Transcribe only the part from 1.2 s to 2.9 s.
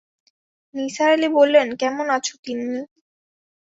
বললেন, কেমন আছ তিন্নি?